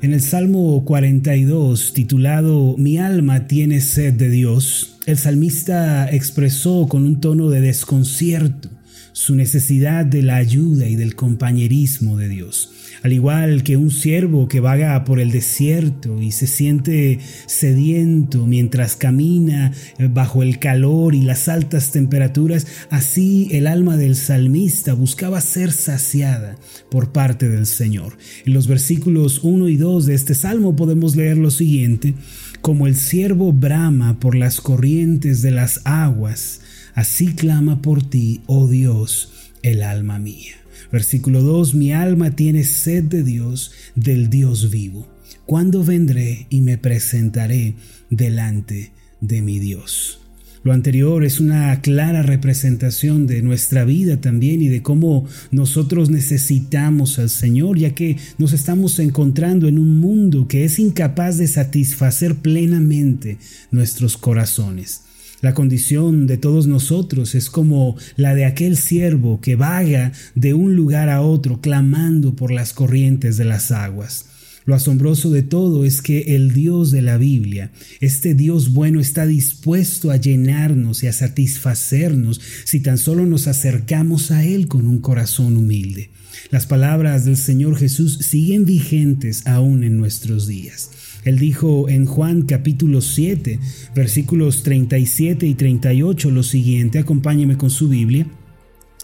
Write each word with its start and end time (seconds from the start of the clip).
En 0.00 0.12
el 0.12 0.20
Salmo 0.20 0.84
42, 0.84 1.92
titulado 1.92 2.76
Mi 2.78 2.98
alma 2.98 3.48
tiene 3.48 3.80
sed 3.80 4.14
de 4.14 4.30
Dios, 4.30 4.96
el 5.06 5.18
salmista 5.18 6.08
expresó 6.08 6.86
con 6.88 7.04
un 7.04 7.20
tono 7.20 7.50
de 7.50 7.60
desconcierto 7.60 8.68
su 9.12 9.34
necesidad 9.34 10.06
de 10.06 10.22
la 10.22 10.36
ayuda 10.36 10.86
y 10.86 10.96
del 10.96 11.14
compañerismo 11.14 12.16
de 12.16 12.28
Dios. 12.28 12.72
Al 13.02 13.12
igual 13.12 13.62
que 13.62 13.76
un 13.76 13.90
siervo 13.90 14.48
que 14.48 14.60
vaga 14.60 15.04
por 15.04 15.20
el 15.20 15.30
desierto 15.30 16.20
y 16.20 16.32
se 16.32 16.46
siente 16.46 17.20
sediento 17.46 18.46
mientras 18.46 18.96
camina 18.96 19.72
bajo 20.10 20.42
el 20.42 20.58
calor 20.58 21.14
y 21.14 21.22
las 21.22 21.48
altas 21.48 21.92
temperaturas, 21.92 22.66
así 22.90 23.48
el 23.52 23.66
alma 23.66 23.96
del 23.96 24.16
salmista 24.16 24.94
buscaba 24.94 25.40
ser 25.40 25.70
saciada 25.70 26.56
por 26.90 27.12
parte 27.12 27.48
del 27.48 27.66
Señor. 27.66 28.16
En 28.44 28.54
los 28.54 28.66
versículos 28.66 29.40
1 29.42 29.68
y 29.68 29.76
2 29.76 30.06
de 30.06 30.14
este 30.14 30.34
salmo 30.34 30.74
podemos 30.74 31.14
leer 31.14 31.38
lo 31.38 31.50
siguiente, 31.50 32.14
como 32.60 32.86
el 32.86 32.96
siervo 32.96 33.52
brama 33.52 34.18
por 34.18 34.34
las 34.34 34.60
corrientes 34.60 35.42
de 35.42 35.52
las 35.52 35.82
aguas, 35.84 36.60
Así 36.94 37.34
clama 37.34 37.82
por 37.82 38.02
ti, 38.08 38.40
oh 38.46 38.68
Dios, 38.68 39.32
el 39.62 39.82
alma 39.82 40.18
mía. 40.18 40.54
Versículo 40.90 41.42
2, 41.42 41.74
mi 41.74 41.92
alma 41.92 42.30
tiene 42.30 42.64
sed 42.64 43.04
de 43.04 43.22
Dios, 43.22 43.72
del 43.94 44.30
Dios 44.30 44.70
vivo. 44.70 45.06
¿Cuándo 45.44 45.84
vendré 45.84 46.46
y 46.50 46.60
me 46.60 46.78
presentaré 46.78 47.74
delante 48.10 48.92
de 49.20 49.42
mi 49.42 49.58
Dios? 49.58 50.20
Lo 50.64 50.72
anterior 50.72 51.24
es 51.24 51.40
una 51.40 51.80
clara 51.80 52.22
representación 52.22 53.26
de 53.26 53.42
nuestra 53.42 53.84
vida 53.84 54.20
también 54.20 54.60
y 54.60 54.68
de 54.68 54.82
cómo 54.82 55.26
nosotros 55.50 56.10
necesitamos 56.10 57.18
al 57.18 57.30
Señor, 57.30 57.78
ya 57.78 57.94
que 57.94 58.16
nos 58.38 58.52
estamos 58.52 58.98
encontrando 58.98 59.68
en 59.68 59.78
un 59.78 59.98
mundo 59.98 60.48
que 60.48 60.64
es 60.64 60.78
incapaz 60.78 61.38
de 61.38 61.46
satisfacer 61.46 62.34
plenamente 62.36 63.38
nuestros 63.70 64.16
corazones. 64.16 65.02
La 65.40 65.54
condición 65.54 66.26
de 66.26 66.36
todos 66.36 66.66
nosotros 66.66 67.36
es 67.36 67.48
como 67.48 67.96
la 68.16 68.34
de 68.34 68.44
aquel 68.44 68.76
siervo 68.76 69.40
que 69.40 69.54
vaga 69.54 70.12
de 70.34 70.52
un 70.52 70.74
lugar 70.74 71.08
a 71.08 71.20
otro 71.20 71.60
clamando 71.60 72.34
por 72.34 72.50
las 72.50 72.72
corrientes 72.72 73.36
de 73.36 73.44
las 73.44 73.70
aguas. 73.70 74.26
Lo 74.68 74.74
asombroso 74.74 75.30
de 75.30 75.42
todo 75.42 75.84
es 75.84 76.02
que 76.02 76.34
el 76.34 76.52
Dios 76.52 76.90
de 76.90 77.02
la 77.02 77.16
Biblia, 77.16 77.70
este 78.00 78.34
Dios 78.34 78.74
bueno, 78.74 79.00
está 79.00 79.26
dispuesto 79.26 80.10
a 80.10 80.16
llenarnos 80.16 81.02
y 81.02 81.06
a 81.06 81.12
satisfacernos 81.12 82.40
si 82.64 82.80
tan 82.80 82.98
solo 82.98 83.24
nos 83.24 83.46
acercamos 83.46 84.30
a 84.30 84.44
Él 84.44 84.66
con 84.66 84.86
un 84.86 84.98
corazón 84.98 85.56
humilde. 85.56 86.10
Las 86.50 86.66
palabras 86.66 87.24
del 87.24 87.36
Señor 87.36 87.78
Jesús 87.78 88.18
siguen 88.22 88.64
vigentes 88.64 89.46
aún 89.46 89.84
en 89.84 89.96
nuestros 89.96 90.46
días. 90.46 90.90
Él 91.28 91.38
dijo 91.38 91.90
en 91.90 92.06
Juan 92.06 92.40
capítulo 92.40 93.02
7, 93.02 93.60
versículos 93.94 94.62
37 94.62 95.46
y 95.46 95.54
38 95.54 96.30
lo 96.30 96.42
siguiente, 96.42 96.98
acompáñeme 96.98 97.58
con 97.58 97.68
su 97.68 97.90
Biblia. 97.90 98.26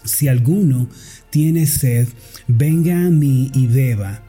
Si 0.04 0.28
alguno 0.28 0.88
tiene 1.28 1.66
sed, 1.66 2.08
venga 2.48 3.04
a 3.04 3.10
mí 3.10 3.50
y 3.52 3.66
beba. 3.66 4.22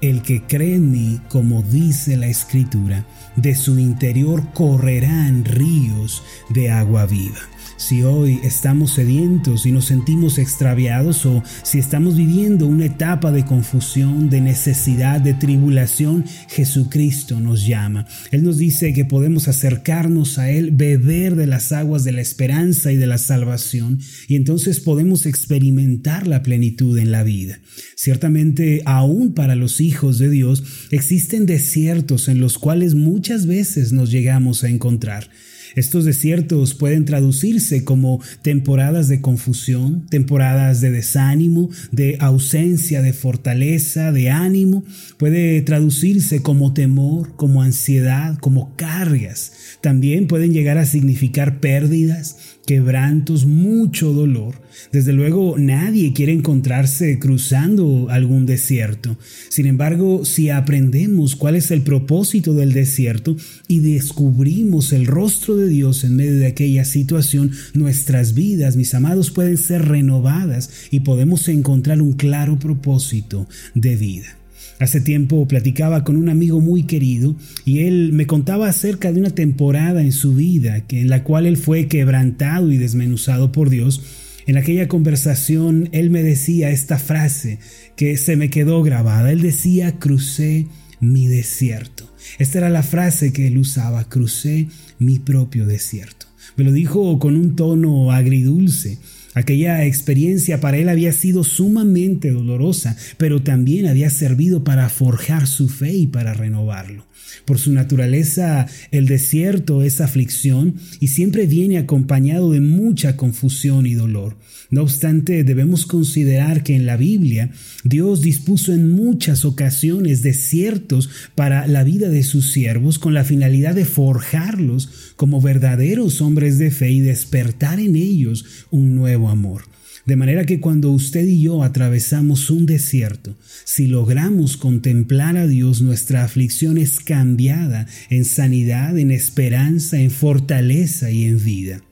El 0.00 0.22
que 0.22 0.40
cree 0.44 0.76
en 0.76 0.92
mí, 0.92 1.20
como 1.28 1.62
dice 1.62 2.16
la 2.16 2.28
escritura, 2.28 3.06
de 3.36 3.54
su 3.54 3.78
interior 3.78 4.54
correrán 4.54 5.44
ríos 5.44 6.22
de 6.48 6.70
agua 6.70 7.04
viva. 7.04 7.51
Si 7.76 8.02
hoy 8.02 8.40
estamos 8.44 8.92
sedientos 8.92 9.66
y 9.66 9.72
nos 9.72 9.86
sentimos 9.86 10.38
extraviados 10.38 11.26
o 11.26 11.42
si 11.62 11.78
estamos 11.78 12.16
viviendo 12.16 12.66
una 12.66 12.86
etapa 12.86 13.32
de 13.32 13.44
confusión, 13.44 14.30
de 14.30 14.40
necesidad, 14.40 15.20
de 15.20 15.34
tribulación, 15.34 16.24
Jesucristo 16.48 17.40
nos 17.40 17.66
llama. 17.66 18.06
Él 18.30 18.44
nos 18.44 18.58
dice 18.58 18.92
que 18.92 19.04
podemos 19.04 19.48
acercarnos 19.48 20.38
a 20.38 20.50
Él, 20.50 20.70
beber 20.70 21.36
de 21.36 21.46
las 21.46 21.72
aguas 21.72 22.04
de 22.04 22.12
la 22.12 22.20
esperanza 22.20 22.92
y 22.92 22.96
de 22.96 23.06
la 23.06 23.18
salvación 23.18 24.00
y 24.28 24.36
entonces 24.36 24.80
podemos 24.80 25.26
experimentar 25.26 26.26
la 26.26 26.42
plenitud 26.42 26.98
en 26.98 27.10
la 27.10 27.22
vida. 27.22 27.60
Ciertamente, 27.96 28.82
aún 28.84 29.34
para 29.34 29.54
los 29.54 29.80
hijos 29.80 30.18
de 30.18 30.30
Dios 30.30 30.62
existen 30.90 31.46
desiertos 31.46 32.28
en 32.28 32.40
los 32.40 32.58
cuales 32.58 32.94
muchas 32.94 33.46
veces 33.46 33.92
nos 33.92 34.10
llegamos 34.10 34.64
a 34.64 34.68
encontrar. 34.68 35.28
Estos 35.74 36.04
desiertos 36.04 36.74
pueden 36.74 37.04
traducirse 37.04 37.84
como 37.84 38.20
temporadas 38.42 39.08
de 39.08 39.20
confusión, 39.20 40.06
temporadas 40.08 40.80
de 40.80 40.90
desánimo, 40.90 41.70
de 41.90 42.16
ausencia 42.20 43.02
de 43.02 43.12
fortaleza, 43.12 44.12
de 44.12 44.30
ánimo. 44.30 44.84
Puede 45.16 45.60
traducirse 45.62 46.42
como 46.42 46.74
temor, 46.74 47.36
como 47.36 47.62
ansiedad, 47.62 48.38
como 48.38 48.74
cargas. 48.76 49.52
También 49.80 50.26
pueden 50.26 50.52
llegar 50.52 50.78
a 50.78 50.86
significar 50.86 51.60
pérdidas, 51.60 52.36
quebrantos, 52.66 53.46
mucho 53.46 54.12
dolor. 54.12 54.60
Desde 54.90 55.12
luego 55.12 55.56
nadie 55.58 56.12
quiere 56.12 56.32
encontrarse 56.32 57.18
cruzando 57.18 58.08
algún 58.10 58.46
desierto. 58.46 59.16
Sin 59.48 59.66
embargo, 59.66 60.24
si 60.24 60.50
aprendemos 60.50 61.36
cuál 61.36 61.56
es 61.56 61.70
el 61.70 61.82
propósito 61.82 62.54
del 62.54 62.72
desierto 62.72 63.36
y 63.68 63.80
descubrimos 63.80 64.92
el 64.92 65.06
rostro 65.06 65.56
de 65.56 65.68
Dios 65.68 66.04
en 66.04 66.16
medio 66.16 66.38
de 66.38 66.46
aquella 66.46 66.84
situación, 66.84 67.52
nuestras 67.74 68.34
vidas, 68.34 68.76
mis 68.76 68.94
amados, 68.94 69.30
pueden 69.30 69.58
ser 69.58 69.88
renovadas 69.88 70.70
y 70.90 71.00
podemos 71.00 71.48
encontrar 71.48 72.00
un 72.00 72.12
claro 72.12 72.58
propósito 72.58 73.48
de 73.74 73.96
vida. 73.96 74.41
Hace 74.78 75.00
tiempo 75.00 75.46
platicaba 75.46 76.02
con 76.04 76.16
un 76.16 76.28
amigo 76.28 76.60
muy 76.60 76.84
querido 76.84 77.36
y 77.64 77.80
él 77.80 78.12
me 78.12 78.26
contaba 78.26 78.68
acerca 78.68 79.12
de 79.12 79.20
una 79.20 79.30
temporada 79.30 80.02
en 80.02 80.12
su 80.12 80.34
vida 80.34 80.86
que, 80.86 81.00
en 81.00 81.08
la 81.08 81.22
cual 81.24 81.46
él 81.46 81.56
fue 81.56 81.86
quebrantado 81.86 82.72
y 82.72 82.78
desmenuzado 82.78 83.52
por 83.52 83.70
Dios. 83.70 84.02
En 84.46 84.56
aquella 84.56 84.88
conversación 84.88 85.88
él 85.92 86.10
me 86.10 86.22
decía 86.22 86.70
esta 86.70 86.98
frase 86.98 87.58
que 87.96 88.16
se 88.16 88.36
me 88.36 88.50
quedó 88.50 88.82
grabada. 88.82 89.30
Él 89.30 89.40
decía, 89.40 89.98
crucé 89.98 90.66
mi 91.00 91.28
desierto. 91.28 92.12
Esta 92.38 92.58
era 92.58 92.70
la 92.70 92.82
frase 92.82 93.32
que 93.32 93.46
él 93.46 93.58
usaba, 93.58 94.08
crucé 94.08 94.68
mi 94.98 95.18
propio 95.18 95.66
desierto. 95.66 96.26
Me 96.56 96.64
lo 96.64 96.72
dijo 96.72 97.18
con 97.18 97.36
un 97.36 97.56
tono 97.56 98.10
agridulce 98.12 98.98
Aquella 99.34 99.84
experiencia 99.84 100.60
para 100.60 100.76
él 100.76 100.88
había 100.88 101.12
sido 101.12 101.42
sumamente 101.42 102.30
dolorosa, 102.30 102.96
pero 103.16 103.42
también 103.42 103.86
había 103.86 104.10
servido 104.10 104.62
para 104.62 104.88
forjar 104.88 105.46
su 105.46 105.68
fe 105.68 105.92
y 105.92 106.06
para 106.06 106.34
renovarlo. 106.34 107.06
Por 107.44 107.58
su 107.58 107.72
naturaleza, 107.72 108.66
el 108.90 109.06
desierto 109.06 109.82
es 109.82 110.00
aflicción 110.00 110.76
y 111.00 111.08
siempre 111.08 111.46
viene 111.46 111.78
acompañado 111.78 112.52
de 112.52 112.60
mucha 112.60 113.16
confusión 113.16 113.86
y 113.86 113.94
dolor. 113.94 114.36
No 114.70 114.82
obstante, 114.82 115.44
debemos 115.44 115.84
considerar 115.84 116.62
que 116.62 116.74
en 116.74 116.86
la 116.86 116.96
Biblia 116.96 117.50
Dios 117.84 118.22
dispuso 118.22 118.72
en 118.72 118.90
muchas 118.90 119.44
ocasiones 119.44 120.22
desiertos 120.22 121.10
para 121.34 121.66
la 121.66 121.84
vida 121.84 122.08
de 122.08 122.22
sus 122.22 122.52
siervos 122.52 122.98
con 122.98 123.12
la 123.12 123.24
finalidad 123.24 123.74
de 123.74 123.84
forjarlos 123.84 125.14
como 125.16 125.42
verdaderos 125.42 126.22
hombres 126.22 126.58
de 126.58 126.70
fe 126.70 126.90
y 126.90 127.00
despertar 127.00 127.80
en 127.80 127.96
ellos 127.96 128.46
un 128.70 128.94
nuevo 128.94 129.28
amor. 129.28 129.64
De 130.04 130.16
manera 130.16 130.44
que 130.44 130.58
cuando 130.58 130.90
usted 130.90 131.24
y 131.24 131.42
yo 131.42 131.62
atravesamos 131.62 132.50
un 132.50 132.66
desierto, 132.66 133.36
si 133.64 133.86
logramos 133.86 134.56
contemplar 134.56 135.36
a 135.36 135.46
Dios, 135.46 135.80
nuestra 135.80 136.24
aflicción 136.24 136.76
es 136.76 136.98
cambiada 136.98 137.86
en 138.10 138.24
sanidad, 138.24 138.98
en 138.98 139.12
esperanza, 139.12 140.00
en 140.00 140.10
fortaleza 140.10 141.10
y 141.10 141.24
en 141.24 141.42
vida. 141.42 141.82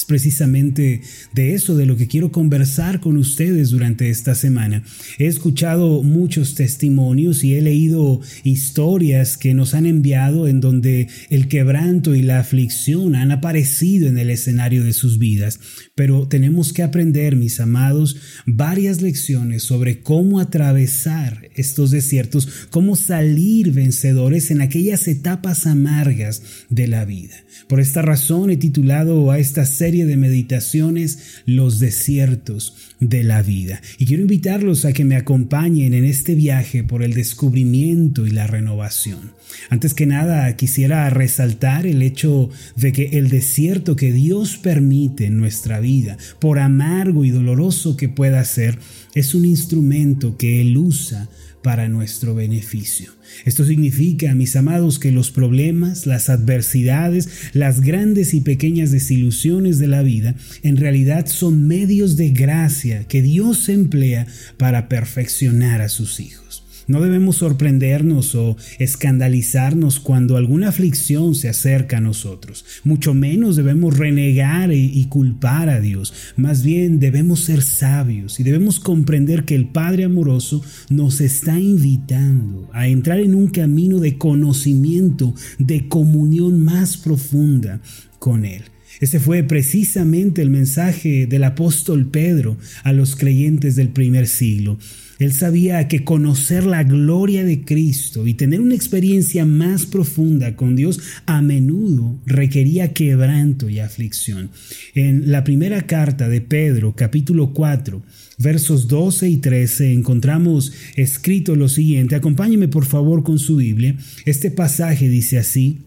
Es 0.00 0.06
precisamente 0.06 1.02
de 1.34 1.52
eso 1.52 1.76
de 1.76 1.84
lo 1.84 1.94
que 1.94 2.06
quiero 2.06 2.32
conversar 2.32 3.00
con 3.00 3.18
ustedes 3.18 3.68
durante 3.68 4.08
esta 4.08 4.34
semana. 4.34 4.82
He 5.18 5.26
escuchado 5.26 6.02
muchos 6.02 6.54
testimonios 6.54 7.44
y 7.44 7.54
he 7.54 7.60
leído 7.60 8.22
historias 8.42 9.36
que 9.36 9.52
nos 9.52 9.74
han 9.74 9.84
enviado 9.84 10.48
en 10.48 10.62
donde 10.62 11.08
el 11.28 11.48
quebranto 11.48 12.14
y 12.14 12.22
la 12.22 12.38
aflicción 12.38 13.14
han 13.14 13.30
aparecido 13.30 14.08
en 14.08 14.16
el 14.16 14.30
escenario 14.30 14.84
de 14.84 14.94
sus 14.94 15.18
vidas. 15.18 15.60
Pero 15.94 16.26
tenemos 16.26 16.72
que 16.72 16.82
aprender, 16.82 17.36
mis 17.36 17.60
amados, 17.60 18.16
varias 18.46 19.02
lecciones 19.02 19.64
sobre 19.64 20.00
cómo 20.00 20.40
atravesar 20.40 21.50
estos 21.54 21.90
desiertos, 21.90 22.48
cómo 22.70 22.96
salir 22.96 23.72
vencedores 23.72 24.50
en 24.50 24.62
aquellas 24.62 25.06
etapas 25.08 25.66
amargas 25.66 26.40
de 26.70 26.88
la 26.88 27.04
vida. 27.04 27.34
Por 27.68 27.80
esta 27.80 28.00
razón 28.00 28.48
he 28.48 28.56
titulado 28.56 29.30
a 29.30 29.38
estas 29.38 29.68
serie 29.80 29.89
de 29.90 30.16
meditaciones 30.16 31.42
Los 31.46 31.78
desiertos 31.78 32.74
de 33.00 33.24
la 33.24 33.42
vida. 33.42 33.80
Y 33.98 34.06
quiero 34.06 34.22
invitarlos 34.22 34.84
a 34.84 34.92
que 34.92 35.04
me 35.04 35.16
acompañen 35.16 35.94
en 35.94 36.04
este 36.04 36.34
viaje 36.34 36.84
por 36.84 37.02
el 37.02 37.14
descubrimiento 37.14 38.26
y 38.26 38.30
la 38.30 38.46
renovación. 38.46 39.32
Antes 39.68 39.94
que 39.94 40.06
nada, 40.06 40.54
quisiera 40.56 41.08
resaltar 41.10 41.86
el 41.86 42.02
hecho 42.02 42.50
de 42.76 42.92
que 42.92 43.18
el 43.18 43.28
desierto 43.28 43.96
que 43.96 44.12
Dios 44.12 44.56
permite 44.56 45.26
en 45.26 45.38
nuestra 45.38 45.80
vida, 45.80 46.16
por 46.38 46.58
amargo 46.58 47.24
y 47.24 47.30
doloroso 47.30 47.96
que 47.96 48.08
pueda 48.08 48.44
ser, 48.44 48.78
es 49.14 49.34
un 49.34 49.44
instrumento 49.44 50.36
que 50.36 50.60
Él 50.60 50.76
usa 50.76 51.28
para 51.62 51.88
nuestro 51.88 52.34
beneficio. 52.34 53.12
Esto 53.44 53.64
significa, 53.64 54.34
mis 54.34 54.56
amados, 54.56 54.98
que 54.98 55.12
los 55.12 55.30
problemas, 55.30 56.06
las 56.06 56.28
adversidades, 56.28 57.28
las 57.52 57.80
grandes 57.80 58.34
y 58.34 58.40
pequeñas 58.40 58.90
desilusiones 58.90 59.78
de 59.78 59.86
la 59.86 60.02
vida, 60.02 60.34
en 60.62 60.76
realidad 60.76 61.26
son 61.26 61.66
medios 61.66 62.16
de 62.16 62.30
gracia 62.30 63.04
que 63.06 63.22
Dios 63.22 63.68
emplea 63.68 64.26
para 64.56 64.88
perfeccionar 64.88 65.80
a 65.80 65.88
sus 65.88 66.20
hijos. 66.20 66.59
No 66.90 67.00
debemos 67.00 67.36
sorprendernos 67.36 68.34
o 68.34 68.56
escandalizarnos 68.80 70.00
cuando 70.00 70.36
alguna 70.36 70.70
aflicción 70.70 71.36
se 71.36 71.48
acerca 71.48 71.98
a 71.98 72.00
nosotros. 72.00 72.64
Mucho 72.82 73.14
menos 73.14 73.54
debemos 73.54 73.96
renegar 73.96 74.72
y 74.72 75.04
culpar 75.04 75.68
a 75.68 75.78
Dios. 75.78 76.12
Más 76.36 76.64
bien 76.64 76.98
debemos 76.98 77.44
ser 77.44 77.62
sabios 77.62 78.40
y 78.40 78.42
debemos 78.42 78.80
comprender 78.80 79.44
que 79.44 79.54
el 79.54 79.68
Padre 79.68 80.02
amoroso 80.02 80.64
nos 80.88 81.20
está 81.20 81.60
invitando 81.60 82.68
a 82.72 82.88
entrar 82.88 83.20
en 83.20 83.36
un 83.36 83.46
camino 83.46 84.00
de 84.00 84.18
conocimiento, 84.18 85.32
de 85.60 85.86
comunión 85.86 86.64
más 86.64 86.96
profunda 86.96 87.80
con 88.18 88.44
Él. 88.44 88.64
Ese 88.98 89.20
fue 89.20 89.42
precisamente 89.42 90.42
el 90.42 90.50
mensaje 90.50 91.26
del 91.26 91.44
apóstol 91.44 92.06
Pedro 92.06 92.56
a 92.82 92.92
los 92.92 93.14
creyentes 93.14 93.76
del 93.76 93.90
primer 93.90 94.26
siglo. 94.26 94.78
Él 95.20 95.34
sabía 95.34 95.86
que 95.86 96.02
conocer 96.02 96.64
la 96.64 96.82
gloria 96.82 97.44
de 97.44 97.62
Cristo 97.62 98.26
y 98.26 98.32
tener 98.32 98.58
una 98.62 98.74
experiencia 98.74 99.44
más 99.44 99.84
profunda 99.84 100.56
con 100.56 100.76
Dios 100.76 100.98
a 101.26 101.42
menudo 101.42 102.18
requería 102.24 102.94
quebranto 102.94 103.68
y 103.68 103.80
aflicción. 103.80 104.50
En 104.94 105.30
la 105.30 105.44
primera 105.44 105.82
carta 105.82 106.30
de 106.30 106.40
Pedro, 106.40 106.96
capítulo 106.96 107.52
4, 107.52 108.02
versos 108.38 108.88
12 108.88 109.28
y 109.28 109.36
13, 109.36 109.92
encontramos 109.92 110.72
escrito 110.96 111.54
lo 111.54 111.68
siguiente. 111.68 112.16
Acompáñeme 112.16 112.68
por 112.68 112.86
favor 112.86 113.22
con 113.22 113.38
su 113.38 113.56
Biblia. 113.56 113.94
Este 114.24 114.50
pasaje 114.50 115.10
dice 115.10 115.36
así, 115.36 115.80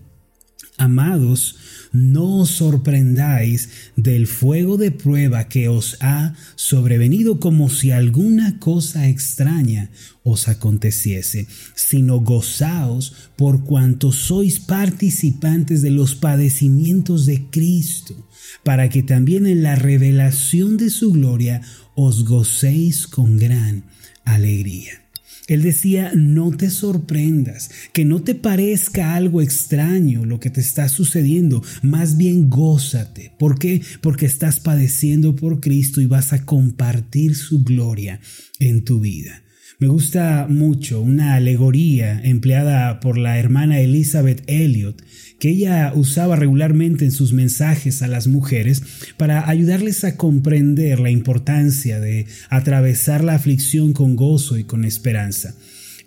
Amados, 0.78 1.56
no 1.92 2.40
os 2.40 2.50
sorprendáis 2.50 3.70
del 3.96 4.25
fuego 4.25 4.78
de 4.78 4.90
prueba 4.90 5.48
que 5.48 5.68
os 5.68 5.98
ha 6.02 6.34
sobrevenido 6.56 7.40
como 7.40 7.70
si 7.70 7.92
alguna 7.92 8.58
cosa 8.60 9.08
extraña 9.08 9.92
os 10.24 10.48
aconteciese, 10.48 11.46
sino 11.75 12.22
gozaos 12.22 13.14
por 13.36 13.64
cuanto 13.64 14.12
sois 14.12 14.60
participantes 14.60 15.84
de 15.84 15.92
los 15.92 16.16
padecimientos 16.16 17.28
de 17.28 17.46
Cristo, 17.52 18.28
para 18.64 18.90
que 18.90 19.04
también 19.04 19.46
en 19.46 19.62
la 19.62 19.76
revelación 19.76 20.78
de 20.78 20.90
su 20.90 21.12
gloria 21.12 21.62
os 21.94 22.26
gocéis 22.26 23.06
con 23.06 23.38
gran 23.38 23.84
alegría. 24.26 25.03
Él 25.48 25.62
decía, 25.62 26.12
no 26.16 26.51
te 26.51 26.69
sorprendas, 26.69 27.69
que 27.92 28.06
no 28.06 28.22
te 28.24 28.34
parezca 28.34 29.16
algo 29.16 29.42
extraño 29.42 30.25
lo 30.25 30.40
que 30.40 30.50
te 30.50 30.62
está 30.62 30.88
sucediendo, 30.88 31.62
más 31.81 32.16
bien 32.16 32.50
gózate. 32.50 33.34
¿Por 33.38 33.60
qué? 33.60 33.81
Porque 34.01 34.25
estás 34.25 34.62
padeciendo 34.62 35.36
por 35.36 35.60
Cristo 35.60 36.00
y 36.00 36.06
vas 36.06 36.31
a 36.31 36.45
compartir 36.45 37.36
su 37.36 37.63
gloria 37.63 38.22
en 38.60 38.86
tu 38.86 39.01
vida. 39.01 39.44
Me 39.80 39.90
gusta 39.90 40.48
mucho 40.50 41.01
una 41.01 41.34
alegoría 41.34 42.22
empleada 42.24 43.01
por 43.01 43.18
la 43.18 43.38
hermana 43.38 43.81
Elizabeth 43.81 44.42
Elliot 44.48 45.04
que 45.44 45.50
ella 45.50 45.92
usaba 45.94 46.38
regularmente 46.38 47.04
en 47.04 47.12
sus 47.12 47.34
mensajes 47.34 48.01
a 48.01 48.07
las 48.07 48.28
mujeres 48.28 48.81
para 49.18 49.50
ayudarles 49.50 50.06
a 50.06 50.16
comprender 50.16 51.01
la 51.01 51.10
importancia 51.10 52.00
de 52.00 52.28
atravesar 52.50 53.25
la 53.25 53.36
aflicción 53.36 53.92
con 53.92 54.16
gozo 54.16 54.57
y 54.57 54.63
con 54.63 54.86
esperanza. 54.86 55.54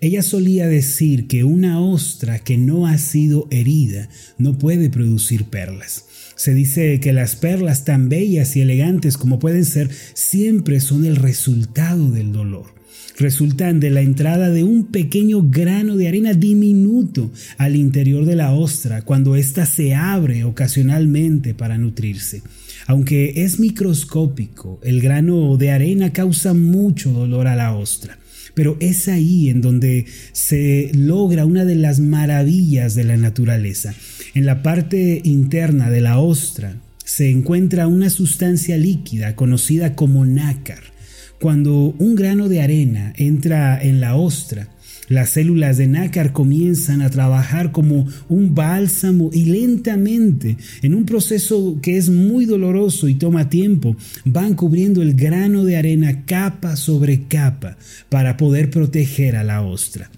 Ella 0.01 0.23
solía 0.23 0.69
decir 0.69 1.27
que 1.27 1.45
una 1.45 1.83
ostra 1.83 2.39
que 2.39 2.57
no 2.57 2.87
ha 2.87 2.97
sido 2.97 3.47
herida 3.51 4.09
no 4.39 4.57
puede 4.57 4.89
producir 4.89 5.45
perlas. 5.45 6.07
Se 6.35 6.55
dice 6.55 6.99
que 7.01 7.13
las 7.13 7.37
perlas 7.37 7.85
tan 7.85 8.09
bellas 8.09 8.57
y 8.57 8.63
elegantes 8.63 9.19
como 9.19 9.39
pueden 9.39 9.67
ser 9.67 9.91
siempre 10.15 10.81
son 10.81 11.05
el 11.05 11.17
resultado 11.17 12.11
del 12.11 12.33
dolor 12.33 12.75
resultan 13.19 13.81
de 13.81 13.91
la 13.91 14.03
entrada 14.03 14.51
de 14.51 14.65
un 14.65 14.87
pequeño 14.87 15.43
grano 15.43 15.97
de 15.97 16.09
arena 16.09 16.35
diminuto 16.35 17.33
al 17.59 17.77
interior 17.77 18.25
de 18.25 18.37
la 18.37 18.53
ostra 18.53 19.03
cuando 19.03 19.37
ésta 19.37 19.67
se 19.67 19.95
abre 19.95 20.45
ocasionalmente 20.45 21.55
para 21.55 21.79
nutrirse. 21.79 22.43
Aunque 22.87 23.45
es 23.45 23.59
microscópico, 23.59 24.81
el 24.83 25.01
grano 25.01 25.57
de 25.57 25.71
arena 25.71 26.13
causa 26.13 26.55
mucho 26.55 27.13
dolor 27.13 27.47
a 27.49 27.57
la 27.57 27.75
ostra. 27.75 28.19
Pero 28.55 28.79
es 28.81 29.09
ahí 29.09 29.51
en 29.51 29.61
donde 29.61 30.07
se 30.33 30.91
logra 30.95 31.45
una 31.45 31.65
de 31.65 31.75
las 31.75 32.01
maravillas 32.01 32.95
de 32.95 33.05
la 33.05 33.17
naturaleza. 33.17 33.95
En 34.35 34.47
la 34.47 34.63
parte 34.63 35.21
interna 35.25 35.91
de 35.91 36.01
la 36.01 36.19
ostra 36.19 36.77
se 37.05 37.31
encuentra 37.31 37.87
una 37.87 38.09
sustancia 38.09 38.79
líquida 38.79 39.37
conocida 39.37 39.95
como 39.95 40.25
nácar 40.25 40.96
cuando 41.41 41.95
un 41.99 42.15
grano 42.15 42.49
de 42.49 42.63
arena 42.63 43.13
entra 43.17 43.81
en 43.81 44.01
la 44.01 44.17
ostra, 44.17 44.69
las 45.09 45.31
células 45.31 45.77
de 45.77 45.87
nácar 45.87 46.33
comienzan 46.33 47.01
a 47.01 47.11
trabajar 47.11 47.71
como 47.71 48.09
un 48.29 48.55
bálsamo 48.55 49.31
y 49.33 49.45
lentamente, 49.45 50.57
en 50.83 50.95
un 50.95 51.05
proceso 51.05 51.79
que 51.81 51.97
es 51.97 52.11
muy 52.11 52.45
doloroso 52.45 53.09
y 53.09 53.15
toma 53.15 53.49
tiempo, 53.49 53.97
van 54.25 54.55
cubriendo 54.55 55.03
el 55.03 55.15
grano 55.15 55.65
de 55.65 55.77
arena 55.77 56.25
capa 56.25 56.75
sobre 56.77 57.25
capa 57.25 57.77
para 58.09 58.37
poder 58.37 58.71
proteger 58.71 59.37
a 59.37 59.45
la 59.45 59.63
ostra. 59.63 60.11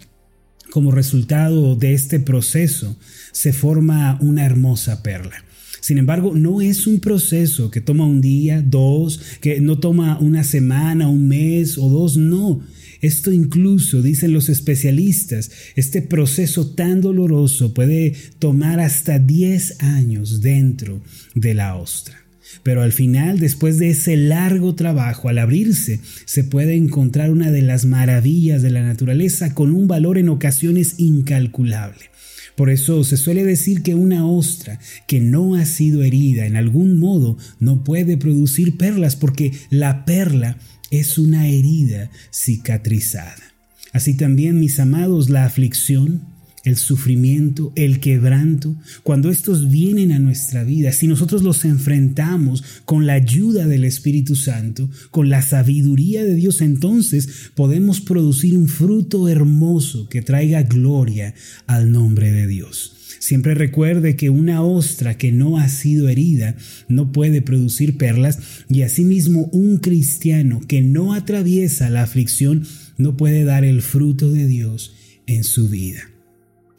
Como 0.70 0.90
resultado 0.90 1.76
de 1.76 1.94
este 1.94 2.20
proceso 2.20 2.96
se 3.32 3.52
forma 3.52 4.18
una 4.20 4.44
hermosa 4.44 5.02
perla. 5.02 5.44
Sin 5.88 5.96
embargo, 5.96 6.34
no 6.34 6.60
es 6.60 6.86
un 6.86 7.00
proceso 7.00 7.70
que 7.70 7.80
toma 7.80 8.04
un 8.04 8.20
día, 8.20 8.60
dos, 8.60 9.22
que 9.40 9.58
no 9.62 9.78
toma 9.78 10.18
una 10.18 10.44
semana, 10.44 11.08
un 11.08 11.28
mes 11.28 11.78
o 11.78 11.88
dos, 11.88 12.18
no. 12.18 12.60
Esto 13.00 13.32
incluso, 13.32 14.02
dicen 14.02 14.34
los 14.34 14.50
especialistas, 14.50 15.50
este 15.76 16.02
proceso 16.02 16.74
tan 16.74 17.00
doloroso 17.00 17.72
puede 17.72 18.12
tomar 18.38 18.80
hasta 18.80 19.18
10 19.18 19.82
años 19.82 20.42
dentro 20.42 21.00
de 21.34 21.54
la 21.54 21.74
ostra. 21.76 22.18
Pero 22.62 22.82
al 22.82 22.92
final, 22.92 23.38
después 23.38 23.78
de 23.78 23.88
ese 23.88 24.18
largo 24.18 24.74
trabajo, 24.74 25.30
al 25.30 25.38
abrirse, 25.38 26.00
se 26.26 26.44
puede 26.44 26.76
encontrar 26.76 27.30
una 27.30 27.50
de 27.50 27.62
las 27.62 27.86
maravillas 27.86 28.60
de 28.60 28.72
la 28.72 28.82
naturaleza 28.82 29.54
con 29.54 29.74
un 29.74 29.88
valor 29.88 30.18
en 30.18 30.28
ocasiones 30.28 30.96
incalculable. 30.98 32.10
Por 32.58 32.70
eso 32.70 33.04
se 33.04 33.16
suele 33.16 33.44
decir 33.44 33.84
que 33.84 33.94
una 33.94 34.26
ostra 34.26 34.80
que 35.06 35.20
no 35.20 35.54
ha 35.54 35.64
sido 35.64 36.02
herida 36.02 36.44
en 36.44 36.56
algún 36.56 36.98
modo 36.98 37.38
no 37.60 37.84
puede 37.84 38.16
producir 38.16 38.76
perlas 38.76 39.14
porque 39.14 39.52
la 39.70 40.04
perla 40.04 40.58
es 40.90 41.18
una 41.18 41.46
herida 41.46 42.10
cicatrizada. 42.32 43.54
Así 43.92 44.16
también, 44.16 44.58
mis 44.58 44.80
amados, 44.80 45.30
la 45.30 45.44
aflicción, 45.44 46.26
el 46.64 46.76
sufrimiento, 46.76 47.72
el 47.76 48.00
quebranto, 48.00 48.76
cuando 49.02 49.30
estos 49.30 49.70
vienen 49.70 50.12
a 50.12 50.18
nuestra 50.18 50.64
vida, 50.64 50.92
si 50.92 51.06
nosotros 51.06 51.42
los 51.42 51.64
enfrentamos 51.64 52.64
con 52.84 53.06
la 53.06 53.14
ayuda 53.14 53.66
del 53.66 53.84
Espíritu 53.84 54.36
Santo, 54.36 54.90
con 55.10 55.28
la 55.28 55.42
sabiduría 55.42 56.24
de 56.24 56.34
Dios, 56.34 56.60
entonces 56.60 57.50
podemos 57.54 58.00
producir 58.00 58.56
un 58.56 58.68
fruto 58.68 59.28
hermoso 59.28 60.08
que 60.08 60.22
traiga 60.22 60.62
gloria 60.62 61.34
al 61.66 61.92
nombre 61.92 62.32
de 62.32 62.46
Dios. 62.46 62.94
Siempre 63.20 63.54
recuerde 63.54 64.16
que 64.16 64.30
una 64.30 64.62
ostra 64.62 65.18
que 65.18 65.32
no 65.32 65.58
ha 65.58 65.68
sido 65.68 66.08
herida 66.08 66.56
no 66.88 67.10
puede 67.10 67.42
producir 67.42 67.96
perlas 67.96 68.38
y 68.70 68.82
asimismo 68.82 69.48
un 69.52 69.78
cristiano 69.78 70.60
que 70.66 70.82
no 70.82 71.14
atraviesa 71.14 71.90
la 71.90 72.02
aflicción 72.02 72.64
no 72.96 73.16
puede 73.16 73.44
dar 73.44 73.64
el 73.64 73.82
fruto 73.82 74.30
de 74.30 74.46
Dios 74.46 74.94
en 75.26 75.44
su 75.44 75.68
vida. 75.68 76.08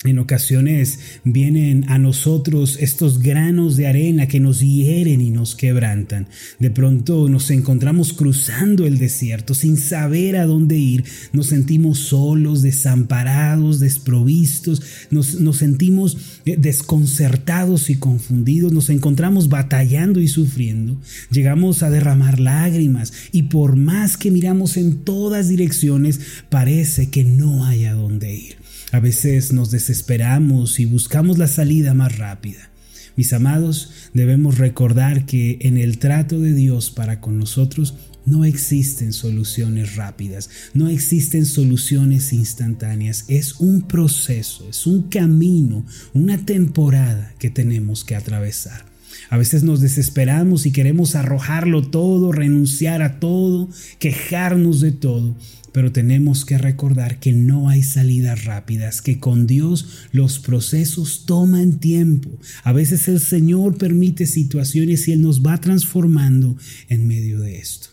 En 0.05 0.17
ocasiones 0.17 0.99
vienen 1.25 1.83
a 1.89 1.97
nosotros 1.97 2.77
estos 2.79 3.19
granos 3.19 3.75
de 3.75 3.85
arena 3.85 4.29
que 4.29 4.39
nos 4.39 4.61
hieren 4.61 5.19
y 5.19 5.29
nos 5.29 5.55
quebrantan. 5.55 6.29
De 6.57 6.71
pronto 6.71 7.27
nos 7.27 7.51
encontramos 7.51 8.13
cruzando 8.13 8.87
el 8.87 8.97
desierto 8.97 9.53
sin 9.53 9.75
saber 9.75 10.37
a 10.37 10.45
dónde 10.45 10.77
ir. 10.77 11.03
Nos 11.33 11.47
sentimos 11.47 11.99
solos, 11.99 12.61
desamparados, 12.61 13.81
desprovistos. 13.81 14.81
Nos, 15.11 15.37
sentimos 15.57 16.17
eh, 16.45 16.55
desconcertados 16.57 17.89
y 17.89 17.95
confundidos. 17.95 18.71
Nos 18.71 18.89
encontramos 18.89 19.49
batallando 19.49 20.21
y 20.21 20.29
sufriendo. 20.29 20.95
Llegamos 21.29 21.83
a 21.83 21.89
derramar 21.89 22.39
lágrimas 22.39 23.11
y 23.33 23.43
por 23.43 23.75
más 23.75 24.15
que 24.15 24.31
miramos 24.31 24.77
en 24.77 24.99
todas 24.99 25.49
direcciones, 25.49 26.21
parece 26.47 27.09
que 27.09 27.25
no 27.25 27.65
hay 27.65 27.83
a 27.83 27.95
dónde 27.95 28.33
ir. 28.33 28.68
A 28.91 28.99
veces 28.99 29.53
nos 29.53 29.69
desesperamos 29.69 30.79
y 30.79 30.85
buscamos 30.85 31.37
la 31.37 31.47
salida 31.47 31.93
más 31.93 32.17
rápida. 32.17 32.71
Mis 33.15 33.33
amados, 33.33 33.91
debemos 34.13 34.57
recordar 34.57 35.25
que 35.25 35.59
en 35.61 35.77
el 35.77 35.99
trato 35.99 36.39
de 36.39 36.53
Dios 36.53 36.89
para 36.89 37.21
con 37.21 37.37
nosotros 37.37 37.95
No 38.25 38.45
existen 38.45 39.11
soluciones 39.11 39.95
rápidas, 39.95 40.49
no 40.73 40.87
existen 40.87 41.45
soluciones 41.45 42.31
instantáneas. 42.31 43.25
Es 43.27 43.55
un 43.59 43.87
proceso, 43.87 44.69
es 44.69 44.85
un 44.85 45.03
camino, 45.03 45.85
una 46.13 46.37
temporada 46.45 47.33
que 47.39 47.49
tenemos 47.49 48.03
que 48.03 48.15
atravesar. 48.15 48.88
A 49.29 49.37
veces 49.37 49.61
nos 49.61 49.79
desesperamos 49.79 50.65
y 50.65 50.71
queremos 50.71 51.15
arrojarlo 51.15 51.83
todo, 51.83 52.31
renunciar 52.31 53.03
a 53.03 53.19
todo, 53.19 53.69
quejarnos 53.99 54.81
de 54.81 54.91
todo. 54.91 55.37
Pero 55.71 55.91
tenemos 55.91 56.45
que 56.45 56.57
recordar 56.57 57.19
que 57.19 57.31
no 57.31 57.69
hay 57.69 57.83
salidas 57.83 58.45
rápidas, 58.45 59.03
que 59.03 59.19
con 59.19 59.45
Dios 59.45 60.07
los 60.11 60.39
procesos 60.39 61.25
toman 61.27 61.79
tiempo. 61.79 62.31
A 62.63 62.73
veces 62.73 63.07
el 63.07 63.19
Señor 63.19 63.77
permite 63.77 64.25
situaciones 64.25 65.07
y 65.07 65.11
Él 65.11 65.21
nos 65.21 65.45
va 65.45 65.61
transformando 65.61 66.57
en 66.87 67.07
medio 67.07 67.39
de 67.39 67.59
esto. 67.59 67.89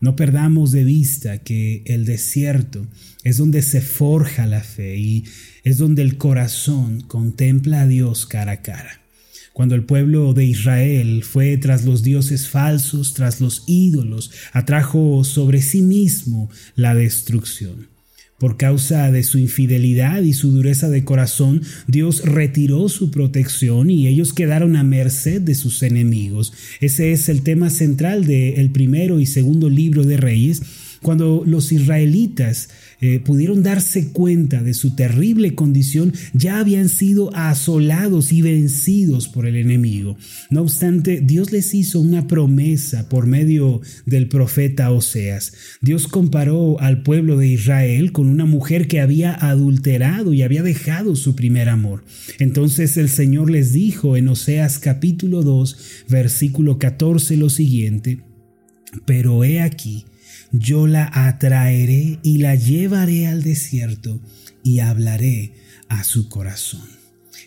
No 0.00 0.16
perdamos 0.16 0.72
de 0.72 0.84
vista 0.84 1.38
que 1.38 1.82
el 1.84 2.06
desierto 2.06 2.86
es 3.24 3.36
donde 3.36 3.60
se 3.60 3.82
forja 3.82 4.46
la 4.46 4.62
fe 4.62 4.96
y 4.96 5.24
es 5.64 5.76
donde 5.76 6.00
el 6.00 6.16
corazón 6.16 7.02
contempla 7.02 7.82
a 7.82 7.86
Dios 7.86 8.24
cara 8.24 8.52
a 8.52 8.62
cara 8.62 9.07
cuando 9.58 9.74
el 9.74 9.82
pueblo 9.82 10.34
de 10.34 10.44
Israel 10.44 11.24
fue 11.24 11.56
tras 11.56 11.84
los 11.84 12.04
dioses 12.04 12.46
falsos, 12.46 13.12
tras 13.12 13.40
los 13.40 13.64
ídolos, 13.66 14.30
atrajo 14.52 15.24
sobre 15.24 15.62
sí 15.62 15.82
mismo 15.82 16.48
la 16.76 16.94
destrucción. 16.94 17.88
Por 18.38 18.56
causa 18.56 19.10
de 19.10 19.24
su 19.24 19.36
infidelidad 19.36 20.22
y 20.22 20.32
su 20.32 20.52
dureza 20.52 20.88
de 20.88 21.02
corazón, 21.02 21.62
Dios 21.88 22.22
retiró 22.24 22.88
su 22.88 23.10
protección 23.10 23.90
y 23.90 24.06
ellos 24.06 24.32
quedaron 24.32 24.76
a 24.76 24.84
merced 24.84 25.40
de 25.40 25.56
sus 25.56 25.82
enemigos. 25.82 26.52
Ese 26.80 27.10
es 27.10 27.28
el 27.28 27.42
tema 27.42 27.68
central 27.68 28.26
del 28.26 28.70
primero 28.70 29.18
y 29.18 29.26
segundo 29.26 29.68
libro 29.68 30.04
de 30.04 30.18
Reyes 30.18 30.62
cuando 31.02 31.42
los 31.46 31.72
israelitas 31.72 32.70
eh, 33.00 33.20
pudieron 33.20 33.62
darse 33.62 34.08
cuenta 34.12 34.62
de 34.62 34.74
su 34.74 34.94
terrible 34.94 35.54
condición, 35.54 36.12
ya 36.32 36.58
habían 36.58 36.88
sido 36.88 37.34
asolados 37.34 38.32
y 38.32 38.42
vencidos 38.42 39.28
por 39.28 39.46
el 39.46 39.56
enemigo. 39.56 40.16
No 40.50 40.62
obstante, 40.62 41.20
Dios 41.20 41.52
les 41.52 41.74
hizo 41.74 42.00
una 42.00 42.26
promesa 42.26 43.08
por 43.08 43.26
medio 43.26 43.80
del 44.06 44.28
profeta 44.28 44.90
Oseas. 44.90 45.52
Dios 45.80 46.08
comparó 46.08 46.80
al 46.80 47.02
pueblo 47.02 47.36
de 47.36 47.48
Israel 47.48 48.12
con 48.12 48.26
una 48.26 48.44
mujer 48.44 48.88
que 48.88 49.00
había 49.00 49.34
adulterado 49.34 50.32
y 50.32 50.42
había 50.42 50.62
dejado 50.62 51.16
su 51.16 51.36
primer 51.36 51.68
amor. 51.68 52.04
Entonces 52.38 52.96
el 52.96 53.08
Señor 53.08 53.50
les 53.50 53.72
dijo 53.72 54.16
en 54.16 54.28
Oseas 54.28 54.78
capítulo 54.78 55.42
2, 55.42 56.04
versículo 56.08 56.78
14 56.78 57.36
lo 57.36 57.50
siguiente, 57.50 58.20
pero 59.04 59.44
he 59.44 59.60
aquí, 59.60 60.04
yo 60.52 60.86
la 60.86 61.10
atraeré 61.12 62.18
y 62.22 62.38
la 62.38 62.54
llevaré 62.54 63.26
al 63.26 63.42
desierto 63.42 64.20
y 64.62 64.80
hablaré 64.80 65.52
a 65.88 66.04
su 66.04 66.28
corazón. 66.28 66.98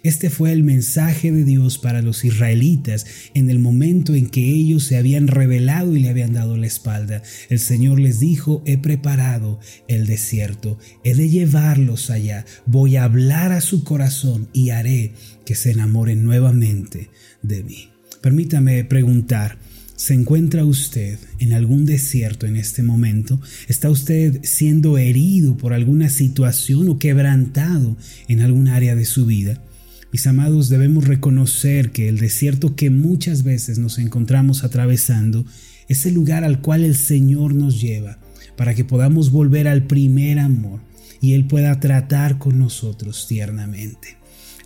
Este 0.04 0.32
fue 0.32 0.52
el 0.52 0.64
mensaje 0.64 1.32
de 1.32 1.44
Dios 1.44 1.78
para 1.78 2.02
los 2.02 2.26
israelitas 2.26 3.06
en 3.36 3.52
el 3.52 3.60
momento 3.60 4.16
en 4.16 4.30
que 4.30 4.44
ellos 4.44 4.84
se 4.84 4.98
habían 4.98 5.28
rebelado 5.28 5.96
y 5.96 6.00
le 6.00 6.10
habían 6.10 6.34
dado 6.34 6.58
la 6.58 6.66
espalda. 6.66 7.22
El 7.50 7.60
Señor 7.60 8.00
les 8.00 8.20
dijo, 8.20 8.64
he 8.66 8.80
preparado 8.80 9.60
el 9.88 10.08
desierto, 10.08 10.80
he 11.04 11.14
de 11.14 11.30
llevarlos 11.30 12.10
allá, 12.10 12.46
voy 12.66 12.96
a 12.96 13.04
hablar 13.04 13.52
a 13.52 13.62
su 13.62 13.84
corazón 13.84 14.50
y 14.54 14.72
haré 14.72 15.14
que 15.46 15.54
se 15.54 15.72
enamoren 15.72 16.24
nuevamente 16.24 17.12
de 17.44 17.64
mí. 17.64 17.90
Permítame 18.22 18.84
preguntar, 18.84 19.60
¿Se 20.02 20.16
encuentra 20.16 20.66
usted 20.66 21.20
en 21.38 21.54
algún 21.54 21.86
desierto 21.86 22.48
en 22.48 22.58
este 22.58 22.82
momento? 22.82 23.40
¿Está 23.68 23.92
usted 23.92 24.40
siendo 24.42 24.98
herido 24.98 25.58
por 25.58 25.74
alguna 25.74 26.10
situación 26.10 26.90
o 26.90 26.98
quebrantado 26.98 27.96
en 28.28 28.42
algún 28.42 28.68
área 28.68 28.96
de 28.96 29.06
su 29.06 29.28
vida? 29.28 29.64
Mis 30.12 30.26
amados, 30.26 30.70
debemos 30.70 31.08
reconocer 31.08 31.92
que 31.92 32.10
el 32.10 32.18
desierto 32.18 32.76
que 32.76 32.90
muchas 32.90 33.44
veces 33.44 33.78
nos 33.78 34.00
encontramos 34.00 34.64
atravesando 34.64 35.46
es 35.88 36.04
el 36.08 36.16
lugar 36.16 36.44
al 36.46 36.62
cual 36.62 36.84
el 36.84 36.96
Señor 36.96 37.54
nos 37.54 37.80
lleva 37.80 38.18
para 38.58 38.74
que 38.74 38.84
podamos 38.84 39.30
volver 39.30 39.68
al 39.68 39.86
primer 39.86 40.40
amor 40.40 40.82
y 41.22 41.34
Él 41.34 41.46
pueda 41.46 41.80
tratar 41.80 42.40
con 42.40 42.58
nosotros 42.58 43.28
tiernamente. 43.28 44.21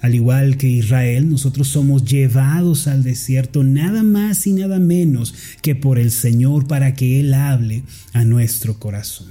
Al 0.05 0.13
igual 0.13 0.57
que 0.57 0.69
Israel, 0.69 1.31
nosotros 1.31 1.67
somos 1.67 2.05
llevados 2.05 2.85
al 2.85 3.01
desierto 3.01 3.63
nada 3.63 4.03
más 4.03 4.45
y 4.45 4.53
nada 4.53 4.77
menos 4.77 5.33
que 5.63 5.73
por 5.73 5.97
el 5.97 6.11
Señor 6.11 6.67
para 6.67 6.93
que 6.93 7.19
Él 7.19 7.33
hable 7.33 7.81
a 8.13 8.23
nuestro 8.23 8.77
corazón. 8.77 9.29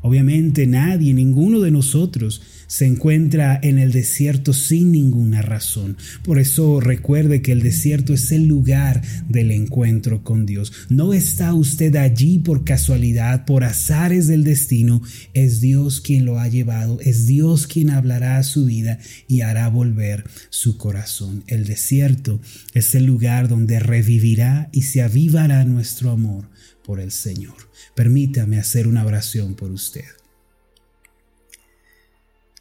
Obviamente 0.00 0.66
nadie, 0.66 1.12
ninguno 1.12 1.60
de 1.60 1.72
nosotros 1.72 2.40
se 2.68 2.86
encuentra 2.86 3.58
en 3.60 3.78
el 3.78 3.90
desierto 3.90 4.52
sin 4.52 4.92
ninguna 4.92 5.42
razón. 5.42 5.96
Por 6.22 6.38
eso 6.38 6.80
recuerde 6.80 7.42
que 7.42 7.50
el 7.50 7.62
desierto 7.62 8.14
es 8.14 8.30
el 8.30 8.46
lugar 8.46 9.02
del 9.28 9.50
encuentro 9.50 10.22
con 10.22 10.46
Dios. 10.46 10.72
No 10.88 11.14
está 11.14 11.54
usted 11.54 11.96
allí 11.96 12.38
por 12.38 12.64
casualidad, 12.64 13.46
por 13.46 13.64
azares 13.64 14.28
del 14.28 14.44
destino. 14.44 15.02
Es 15.32 15.60
Dios 15.60 16.00
quien 16.00 16.24
lo 16.24 16.38
ha 16.38 16.46
llevado, 16.46 17.00
es 17.00 17.26
Dios 17.26 17.66
quien 17.66 17.90
hablará 17.90 18.36
a 18.36 18.44
su 18.44 18.66
vida 18.66 18.98
y 19.26 19.40
hará 19.40 19.68
volver 19.68 20.24
su 20.50 20.76
corazón. 20.76 21.42
El 21.46 21.64
desierto 21.64 22.40
es 22.74 22.94
el 22.94 23.06
lugar 23.06 23.48
donde 23.48 23.80
revivirá 23.80 24.68
y 24.72 24.82
se 24.82 25.02
avivará 25.02 25.64
nuestro 25.64 26.10
amor 26.10 26.50
por 26.84 27.00
el 27.00 27.12
Señor. 27.12 27.56
Permítame 27.94 28.58
hacer 28.58 28.86
una 28.86 29.04
oración 29.04 29.54
por 29.54 29.70
usted. 29.70 30.04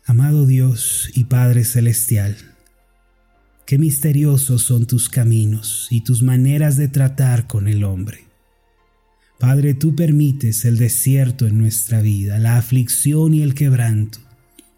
Amado 0.09 0.45
Dios 0.45 1.11
y 1.15 1.25
Padre 1.25 1.65
Celestial, 1.65 2.37
qué 3.65 3.77
misteriosos 3.77 4.61
son 4.61 4.85
tus 4.85 5.09
caminos 5.09 5.89
y 5.91 5.99
tus 5.99 6.21
maneras 6.21 6.77
de 6.77 6.87
tratar 6.87 7.45
con 7.45 7.67
el 7.67 7.83
hombre. 7.83 8.19
Padre, 9.37 9.73
tú 9.73 9.97
permites 9.97 10.63
el 10.63 10.77
desierto 10.77 11.45
en 11.45 11.57
nuestra 11.57 12.01
vida, 12.01 12.39
la 12.39 12.55
aflicción 12.55 13.33
y 13.33 13.41
el 13.41 13.53
quebranto, 13.53 14.19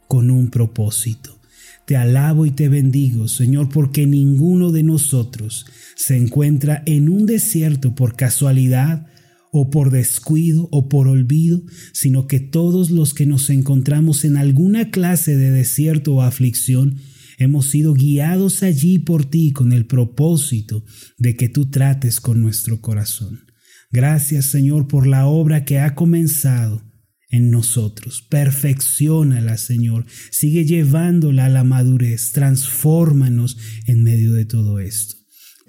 con 0.07 0.31
un 0.31 0.49
propósito. 0.49 1.37
Te 1.85 1.95
alabo 1.95 2.47
y 2.47 2.49
te 2.49 2.67
bendigo, 2.67 3.27
Señor, 3.27 3.69
porque 3.69 4.07
ninguno 4.07 4.71
de 4.71 4.81
nosotros 4.81 5.67
se 5.95 6.17
encuentra 6.17 6.81
en 6.87 7.07
un 7.07 7.27
desierto 7.27 7.93
por 7.93 8.15
casualidad 8.15 9.05
o 9.51 9.69
por 9.69 9.91
descuido 9.91 10.67
o 10.71 10.89
por 10.89 11.07
olvido, 11.07 11.63
sino 11.93 12.27
que 12.27 12.39
todos 12.39 12.91
los 12.91 13.13
que 13.13 13.25
nos 13.25 13.49
encontramos 13.49 14.25
en 14.25 14.37
alguna 14.37 14.91
clase 14.91 15.35
de 15.37 15.51
desierto 15.51 16.15
o 16.15 16.21
aflicción, 16.21 16.97
hemos 17.37 17.67
sido 17.67 17.93
guiados 17.93 18.63
allí 18.63 18.99
por 18.99 19.25
ti 19.25 19.51
con 19.51 19.71
el 19.71 19.85
propósito 19.85 20.83
de 21.17 21.35
que 21.35 21.49
tú 21.49 21.69
trates 21.69 22.19
con 22.19 22.41
nuestro 22.41 22.81
corazón. 22.81 23.45
Gracias 23.91 24.45
Señor 24.45 24.87
por 24.87 25.07
la 25.07 25.25
obra 25.25 25.65
que 25.65 25.79
ha 25.79 25.95
comenzado 25.95 26.83
en 27.29 27.51
nosotros. 27.51 28.25
Perfeccionala, 28.29 29.57
Señor. 29.57 30.05
Sigue 30.31 30.65
llevándola 30.65 31.45
a 31.45 31.49
la 31.49 31.63
madurez. 31.63 32.31
Transfórmanos 32.31 33.57
en 33.85 34.03
medio 34.03 34.33
de 34.33 34.45
todo 34.45 34.79
esto. 34.79 35.18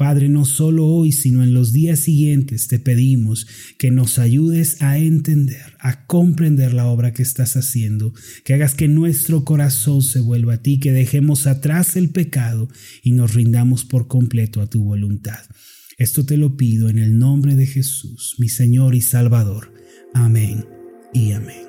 Padre, 0.00 0.30
no 0.30 0.47
solo 0.47 0.87
hoy, 0.87 1.12
sino 1.12 1.42
en 1.42 1.52
los 1.52 1.75
días 1.75 2.00
siguientes 2.00 2.69
te 2.69 2.78
pedimos 2.78 3.47
que 3.76 3.90
nos 3.90 4.19
ayudes 4.19 4.80
a 4.80 4.97
entender, 4.97 5.76
a 5.78 6.07
comprender 6.07 6.73
la 6.73 6.87
obra 6.87 7.12
que 7.12 7.23
estás 7.23 7.54
haciendo, 7.54 8.14
que 8.42 8.54
hagas 8.54 8.75
que 8.75 8.88
nuestro 8.88 9.45
corazón 9.45 10.00
se 10.00 10.21
vuelva 10.21 10.54
a 10.54 10.62
ti, 10.62 10.80
que 10.80 10.92
dejemos 10.92 11.47
atrás 11.47 11.97
el 11.97 12.09
pecado 12.09 12.71
y 13.02 13.12
nos 13.12 13.35
rindamos 13.35 13.85
por 13.85 14.09
completo 14.09 14.62
a 14.62 14.71
tu 14.71 14.83
voluntad. 14.83 15.40
Esto 15.99 16.25
te 16.25 16.38
lo 16.38 16.57
pido 16.57 16.88
en 16.88 16.99
el 16.99 17.19
nombre 17.19 17.54
de 17.54 17.66
Jesús, 17.66 18.37
mi 18.38 18.49
Señor 18.49 18.95
y 18.95 19.02
Salvador. 19.02 19.75
Amén 20.14 20.64
y 21.12 21.33
amén. 21.33 21.69